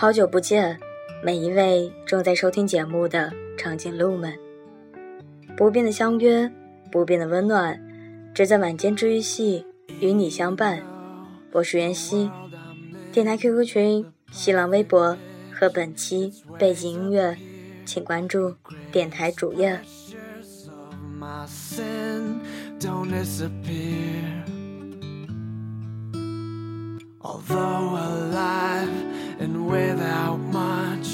[0.00, 0.80] 好久不见，
[1.22, 4.32] 每一位正在收听节目的长颈鹿们。
[5.58, 6.50] 不变的相约，
[6.90, 7.78] 不变的温暖，
[8.32, 9.66] 只在晚间治愈系
[10.00, 10.82] 与你相伴。
[11.52, 12.30] 我是袁熙，
[13.12, 15.14] 电台 QQ 群、新浪微博
[15.52, 17.36] 和本期背景音乐，
[17.84, 18.54] 请关注
[18.90, 19.82] 电台主页。
[27.22, 28.88] Although alive
[29.40, 31.08] and without much,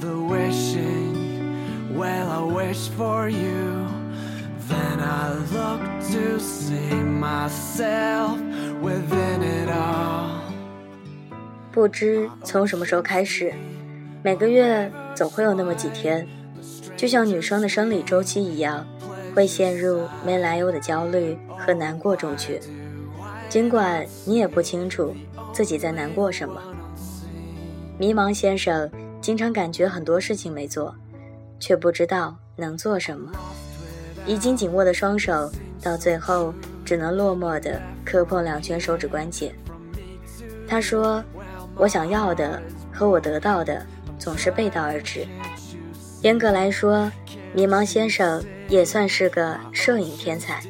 [0.00, 3.86] the wishing, well, I wish for you.
[4.68, 5.80] Then I look
[6.12, 8.38] to see myself
[8.80, 10.40] within it all.
[11.72, 13.52] 不知从什么时候开始，
[14.22, 16.26] 每个月总会有那么几天，
[16.96, 18.86] 就像女生的生理周期一样，
[19.34, 22.60] 会陷入没来由的焦虑和难过中去。
[23.48, 25.12] 尽管你也不清楚
[25.52, 26.60] 自己在难过什么，
[28.00, 30.94] 迷茫先生经常感觉很多事情没做，
[31.58, 33.30] 却不知道能做什么。
[34.24, 39.54] 已经紧握的双手，到最后只能落寞地磕碰两圈手指关节。
[40.66, 41.22] 他说
[41.76, 42.58] ：“我想要的
[42.90, 43.84] 和我得到的
[44.18, 45.26] 总是背道而驰。”
[46.24, 47.12] 严格来说，
[47.52, 50.62] 迷茫先生也算是个摄影天才。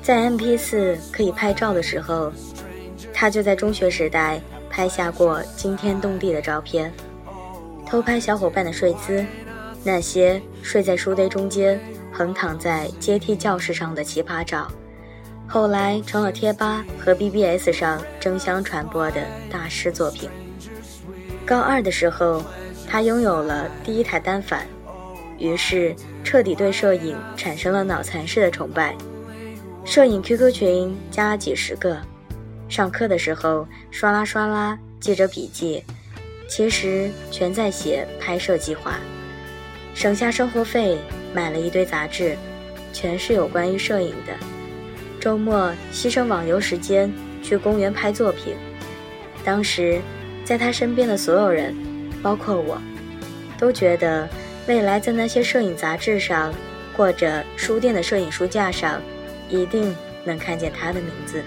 [0.00, 2.32] 在 MP 四可以拍照的时候，
[3.12, 4.40] 他就在中学时代
[4.70, 6.90] 拍下过惊天动地的照片，
[7.84, 9.26] 偷拍小伙伴的睡姿，
[9.82, 11.78] 那些睡在书堆中间、
[12.12, 14.68] 横躺在阶梯教室上的奇葩照，
[15.48, 20.30] 后来成了贴吧和 BBS 上争相传播的大师作品。
[21.44, 22.42] 高二的时候，
[22.88, 24.64] 他拥有了第一台单反，
[25.36, 28.94] 于是彻底对摄影产生了脑残式的崇拜。
[29.84, 31.98] 摄影 QQ 群加了几十个，
[32.70, 35.84] 上课的时候刷啦刷啦记着笔记，
[36.48, 38.98] 其实全在写拍摄计划。
[39.92, 40.96] 省下生活费
[41.34, 42.36] 买了一堆杂志，
[42.92, 44.32] 全是有关于摄影的。
[45.18, 48.54] 周末牺牲网游时间去公园拍作品。
[49.44, 50.00] 当时，
[50.44, 51.74] 在他身边的所有人，
[52.22, 52.80] 包括我，
[53.58, 54.28] 都觉得
[54.68, 56.54] 未来在那些摄影杂志上，
[56.96, 59.02] 或者书店的摄影书架上。
[59.52, 59.92] 一定
[60.24, 61.42] 能看见他的名字。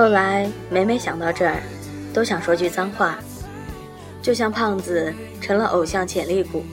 [0.00, 1.60] 后来每每想到这儿，
[2.14, 3.18] 都想说句脏话，
[4.22, 5.12] 就像胖子
[5.42, 6.64] 成了偶像潜力股，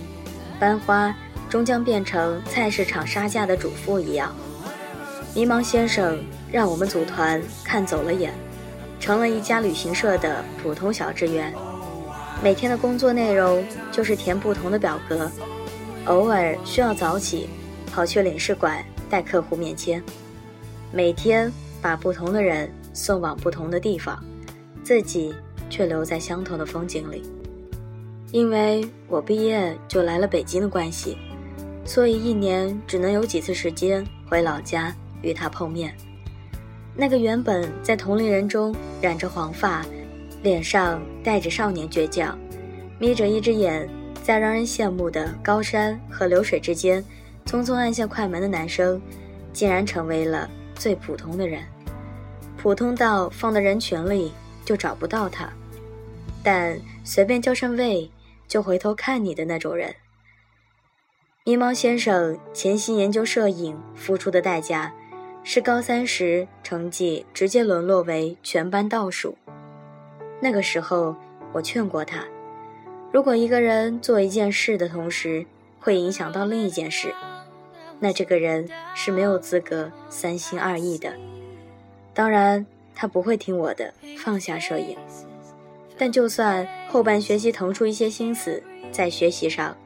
[0.58, 1.14] 班花。
[1.50, 4.34] 终将变成菜市场杀价的主妇一样。
[5.34, 6.18] 迷茫先生
[6.52, 8.34] 让我们组团看走了眼，
[8.98, 11.54] 成了一家旅行社的普通小职员。
[12.42, 13.62] 每天的工作内容
[13.92, 15.30] 就是填不同的表格，
[16.06, 17.50] 偶尔需要早起
[17.94, 20.02] 跑去领事馆带客户面签。
[20.94, 21.52] 每天
[21.82, 24.22] 把不同的人送往不同的地方，
[24.84, 25.32] 自己
[25.70, 27.22] 却留在相同的风景里。
[28.32, 31.16] 因为我毕业就来了北京的关系。
[31.86, 35.96] 所以一年只能有几次时间回老家与他碰面。
[36.94, 39.86] 那个原本在同龄人中染着黄发，
[40.44, 42.38] 脸上带着少年倔强，
[43.00, 43.88] 眯着一只眼
[44.22, 47.02] 在让人羡慕的高山和流水之间
[47.46, 49.02] 匆匆按下快门的男生，
[49.54, 51.64] 竟然成为了最普通的人，
[52.68, 54.30] 普通到放到人群里
[54.66, 55.50] 就找不到他，
[56.44, 58.12] 但随便叫声喂，
[58.46, 59.96] 就回头看你的那种人。
[61.46, 64.94] 迷茫先生潜心研究摄影，付出的代价
[65.46, 69.38] 是高三时成绩直接沦落为全班倒数。
[70.42, 71.16] 那个时候，
[71.54, 72.26] 我劝过他，
[73.14, 75.46] 如果一个人做一件事的同时
[75.80, 77.16] 会影响到另一件事，
[78.02, 81.14] 那这个人是没有资格三心二意的。
[82.18, 82.66] 当然，
[82.96, 84.98] 他不会听我的，放下摄影。
[86.00, 89.78] 但就算后半学期腾出一些心思在学习上，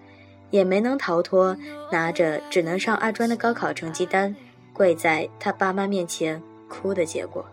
[0.49, 1.57] 也没能逃脱
[1.91, 4.33] 拿着只能上二专的高考成绩单，
[4.71, 7.45] 跪在他爸妈面前哭的结果。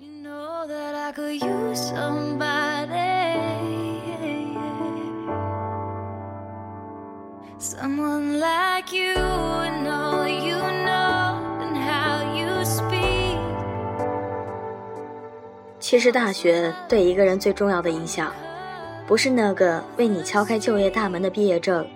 [0.00, 2.90] you know that i could use somebody
[7.60, 10.83] someone like you and all you need。
[15.94, 18.32] 其实大学对一个人最重要的影响。
[19.06, 21.86] 不是那个为你敲开就业大门的毕业证，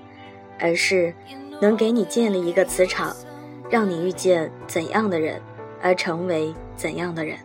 [0.61, 1.12] 而是
[1.61, 3.12] 能给你建立一个磁场，
[3.69, 5.43] 让你遇见怎样的人，
[5.83, 7.37] 而成为怎样的人。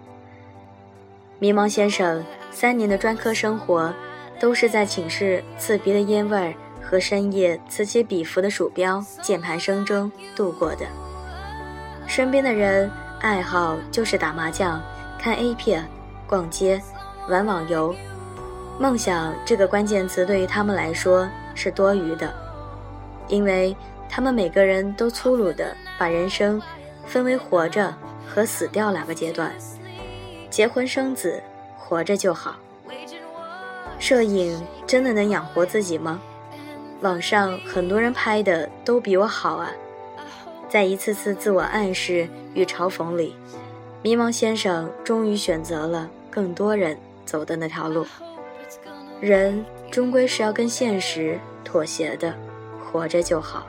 [1.39, 3.91] 迷茫先生三年的专科生活，
[4.39, 10.85] 都是在寝室刺鼻的烟味和深夜此起彼伏的鼠标键盘声中度过的。
[12.05, 12.91] 身边的人
[13.21, 14.79] 爱好就是打麻将、
[15.17, 15.83] 看 A 片、
[16.33, 16.81] 逛街、
[17.29, 17.95] 玩网游。
[18.79, 22.33] 梦想这个关键词对于他们来说是多余的，
[23.27, 23.77] 因为
[24.09, 26.59] 他们每个人都粗鲁地把人生
[27.05, 27.93] 分为活着
[28.27, 29.53] 和死掉两个阶段。
[30.49, 31.39] 结婚生子，
[31.77, 32.55] 活着就好。
[33.99, 36.19] 摄影真的能养活自己吗？
[37.01, 39.69] 网上很多人拍的都比我好啊。
[40.67, 43.35] 在一次次自我暗示与嘲讽里，
[44.01, 48.03] 迷茫先生终于选择了更多人走的那条路。
[49.21, 52.33] 人终归是要跟现实妥协的，
[52.83, 53.67] 活着就好。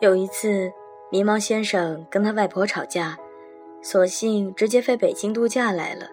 [0.00, 0.72] 有一次，
[1.10, 3.18] 迷茫先生跟他外婆吵架，
[3.82, 6.06] 索性直接飞北京度假来了。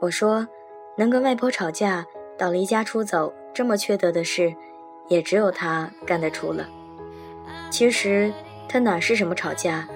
[0.00, 0.46] 我说，
[0.98, 2.04] 能跟外婆吵架
[2.36, 4.54] 到离家出走这么缺德的事，
[5.08, 6.68] 也只有他干得出了。
[7.70, 8.30] 其实
[8.68, 9.88] 他哪是什么吵架，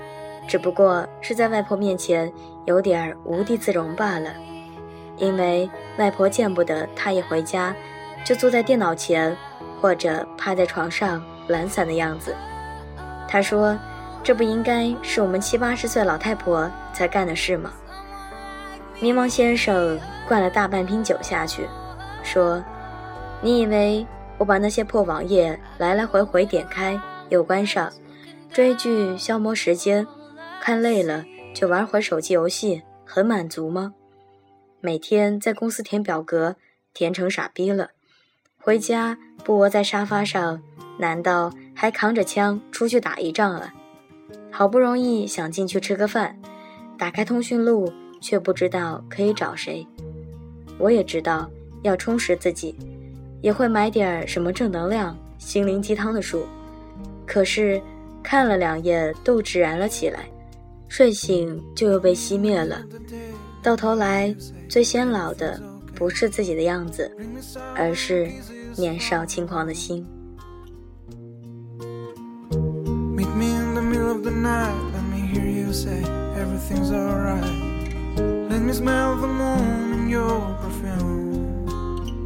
[0.49, 2.33] 只不过是在外婆面前
[2.65, 4.33] 有点无地自容罢了。
[5.19, 5.69] 因为
[5.99, 7.77] 外婆见不得他一回家
[8.25, 9.37] 就坐在电脑前，
[9.79, 12.35] 或者趴在床上懒散的样子。
[13.32, 13.79] 他说
[14.25, 17.71] ：“这不应该是我们七八十岁老太婆才干的事吗？”
[19.00, 19.97] 迷茫先生
[20.27, 21.65] 灌了大半瓶酒下去，
[22.25, 22.61] 说
[23.41, 24.05] ：“你以为
[24.37, 27.93] 我把那些破网页来来回回点开又关上，
[28.53, 30.05] 追剧消磨时间，
[30.61, 31.25] 看累了
[31.55, 33.94] 就玩会手机游戏，很满足吗？
[34.81, 36.56] 每天在公司填表格，
[36.93, 37.91] 填成傻逼了，
[38.61, 40.61] 回家不窝在沙发上。”
[40.99, 41.50] 难道
[41.81, 43.73] 还扛着枪出去打一仗了？
[44.50, 46.38] 好不容易想进去吃个饭，
[46.99, 47.91] 打开通讯录
[48.21, 49.87] 却不知道可以找谁。
[50.77, 51.50] 我也知道
[51.81, 52.77] 要充实自己，
[53.41, 56.44] 也会买点什么正能量、心灵鸡汤的书。
[57.27, 57.81] 可是
[58.23, 60.29] 看了两页，斗志燃了起来，
[60.87, 62.85] 睡醒就又被熄灭了。
[63.62, 64.37] 到头来，
[64.69, 65.59] 最先老的
[65.94, 67.11] 不是自己的样子，
[67.75, 68.31] 而是
[68.76, 70.06] 年少轻狂的心。
[73.35, 74.75] Me in the middle of the night.
[74.93, 76.03] Let me hear you say
[76.37, 77.44] everything's alright.
[78.50, 81.67] Let me smell the moon in your perfume.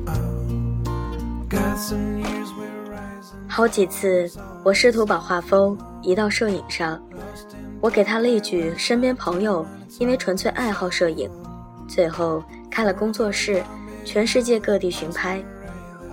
[0.07, 4.31] Oh, got some years we're rise 好几次，
[4.65, 7.01] 我试图把画风移到摄影上。
[7.81, 9.67] 我给他了一句身边朋友，
[9.99, 11.31] 因为纯粹爱好摄影，
[11.87, 13.63] 最后开了工作室，
[14.05, 15.43] 全世界各地巡拍，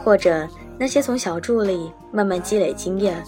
[0.04, 0.48] 或者
[0.78, 3.24] 那些从小助理慢慢积累经验，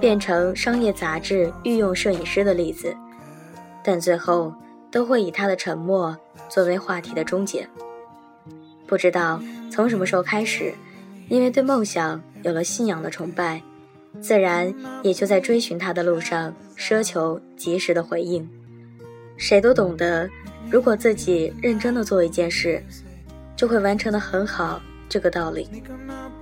[0.00, 2.94] 变成商业杂志御用摄影师的例子，
[3.82, 4.54] 但最后
[4.90, 6.16] 都会以他的沉默
[6.48, 7.66] 作为话题的终结。
[8.86, 10.72] 不知道从什么时候开始，
[11.28, 13.60] 因为对梦想有了信仰的崇拜，
[14.20, 14.72] 自然
[15.02, 18.48] 也就在追寻他的路上奢求及时的回应。
[19.36, 20.28] 谁都懂得，
[20.70, 22.82] 如果自己认真的做一件事，
[23.56, 25.68] 就会完成的很好这个道理。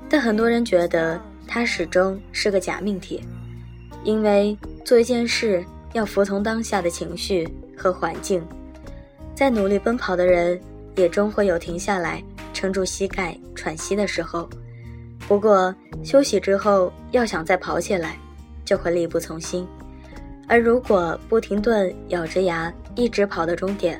[0.09, 3.23] 但很多人觉得他始终是个假命题。
[4.05, 8.47] 因为做一件事要服从当下的情绪和环境，
[9.35, 10.61] 在努力奔跑的人
[10.95, 14.49] 也终会有停下来撑住膝盖喘息的时候。
[15.27, 18.17] 不过休息之后要想再跑起来，
[18.65, 19.67] 就会力不从心。
[20.47, 23.99] 而如果不停顿咬着牙一直跑到终点，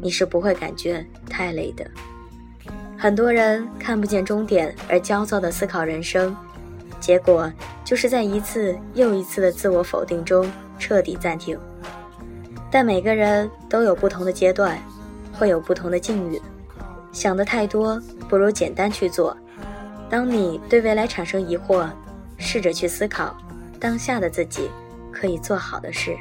[0.00, 1.84] 你是不会感觉太累的。
[2.96, 6.36] 很多人看不见终点而焦躁地思考人生。
[7.00, 7.50] 结果
[7.90, 11.58] 就是在一次又一次的自我否定中彻底暂停。
[12.70, 14.78] 但每个人都有不同的阶段，
[15.32, 16.40] 会有不同的境遇。
[17.10, 19.36] 想的太多，不如简单去做。
[20.08, 21.88] 当你对未来产生疑惑，
[22.38, 23.36] 试着去思考
[23.80, 24.70] 当下的自己
[25.10, 26.16] 可以做好的事。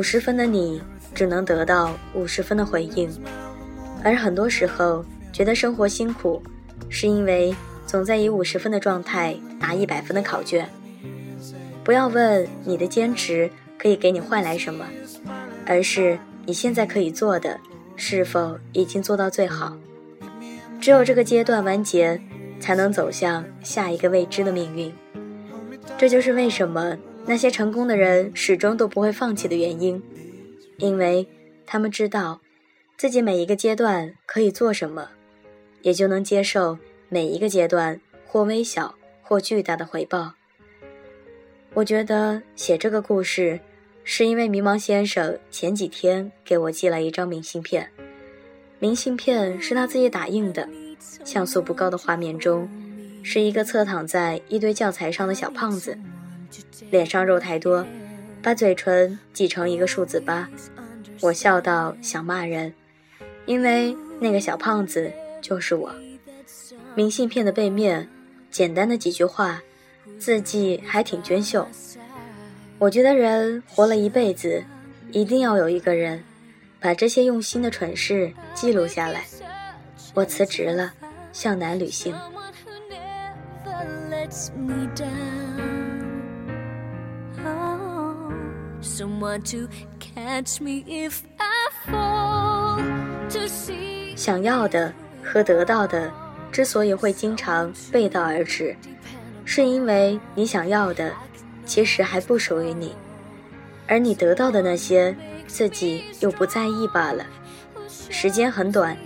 [0.00, 0.80] 五十分的你
[1.14, 3.10] 只能得到五十分的回应，
[4.02, 6.42] 而很多时候觉得生活辛苦，
[6.88, 7.54] 是因为
[7.84, 10.66] 总在以五十分的状态答一百分的考卷。
[11.84, 14.86] 不要问你的坚持可以给你换来什么，
[15.66, 17.60] 而是你现在可以做的
[17.94, 19.76] 是否已经做到最好。
[20.80, 22.18] 只有这个阶段完结，
[22.58, 24.90] 才能走向下一个未知的命运。
[25.98, 26.96] 这就是为什么
[27.30, 30.02] 那些成功的人始终都不会放弃的原因，
[30.78, 31.24] 因为
[31.64, 32.40] 他们知道
[32.96, 35.10] 自己每一个阶段可以做什么，
[35.82, 36.76] 也就能接受
[37.08, 40.34] 每一个阶段或微小或巨大的回报。
[41.72, 43.60] 我觉得写这个故事，
[44.02, 47.88] 是因为迷茫先生前几天给我寄了一张明信片。
[48.80, 50.68] 明信片是他自己打印的，
[51.24, 52.68] 像素不高的画面中，
[53.22, 55.96] 是一个侧躺在一堆教材上的小胖子，
[56.90, 57.86] 脸上肉太多，
[58.42, 60.48] 把嘴唇挤成一个数字八。
[61.20, 62.72] 我笑到想骂人，
[63.46, 65.94] 因为那个小胖子就是我。
[66.94, 68.08] 明信片的背面，
[68.50, 69.60] 简单的几句话。
[70.18, 71.66] 字迹还挺娟秀。
[72.78, 74.62] 我觉得人活了一辈子，
[75.12, 76.22] 一定要有一个人，
[76.78, 79.24] 把这些用心的蠢事记录下来。
[80.12, 80.92] 我辞职了，
[81.32, 82.14] 向南旅行。
[88.80, 89.68] So want to
[89.98, 92.76] catch me if i fall
[93.28, 96.10] to see 想要的和得到的，
[96.50, 98.74] 之所以会经常背道而驰。
[99.44, 101.12] 是因为你想要的，
[101.64, 102.94] 其实还不属于你，
[103.86, 105.14] 而你得到的那些，
[105.46, 107.24] 自己又不在意罢了。
[107.88, 108.96] 时间很短，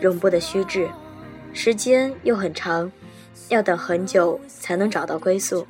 [0.00, 0.88] 容不得虚掷；
[1.52, 2.90] 时间又很长，
[3.48, 5.66] 要等很久才能找到归宿。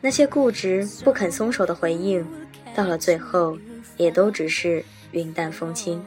[0.00, 2.26] 那些固执不肯松手的回应，
[2.74, 3.56] 到了最后，
[3.96, 6.04] 也都只是云淡风轻。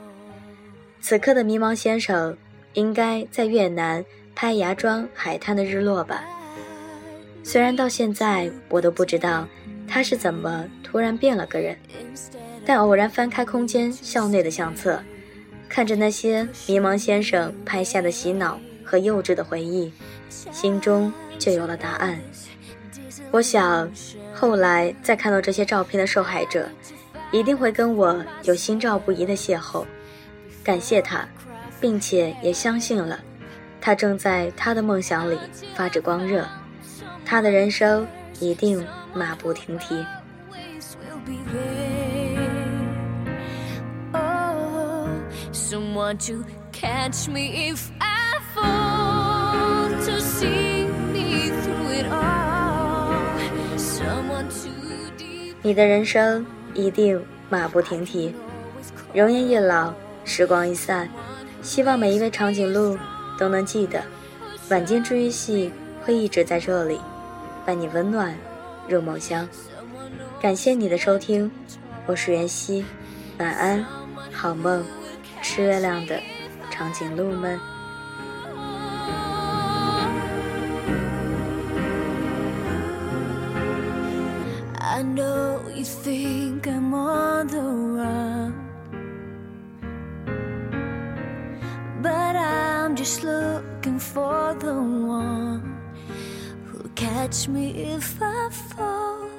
[1.00, 2.36] 此刻的迷茫先生，
[2.74, 4.04] 应该在越南
[4.36, 6.24] 拍芽庄海滩的日落吧。
[7.44, 9.48] 虽然到现在我都不知道
[9.88, 11.78] 他是怎么突然变了个人，
[12.66, 15.02] 但偶然翻开空间校内的相册，
[15.70, 19.94] 看着那些迷茫先生拍下的洗脑和幼稚的回忆，
[20.30, 22.20] 心中就有了答案。
[23.32, 23.90] 我想，
[24.40, 26.70] 后来再看到这些照片的受害者，
[27.32, 29.84] 一定会跟我有心照不移的邂逅，
[30.64, 31.28] 感谢他，
[31.82, 33.20] 并且也相信了，
[33.82, 35.40] 他正在他的梦想里
[35.74, 36.48] 发着光热。
[37.26, 38.08] 他的人生
[38.40, 40.06] 一定马不停蹄。
[55.62, 58.34] 你的人生一定马不停蹄。
[59.14, 61.10] 容颜一老，时光一散，
[61.62, 62.98] 希望每一位长颈鹿
[63.38, 64.04] 都能记得，
[64.70, 65.72] 晚间治愈系
[66.04, 67.00] 会一直在这里。
[67.66, 68.34] 伴你温暖
[68.88, 69.48] 入梦乡，
[70.42, 71.52] 感谢你的收听，
[72.06, 72.86] 我是袁熙，
[73.40, 73.86] 晚安，
[74.32, 74.86] 好梦，
[75.42, 76.20] 吃月亮的
[76.70, 77.60] 长颈鹿们。
[97.28, 99.30] Catch me if I fall,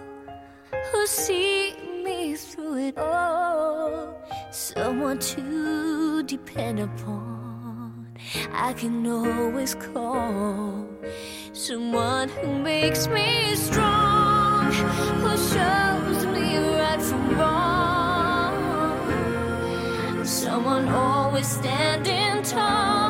[0.92, 8.09] who'll see me through it all, someone to depend upon.
[8.52, 10.87] I can always call
[11.52, 14.71] someone who makes me strong,
[15.23, 16.07] who shows
[20.28, 23.07] someone always standing tall.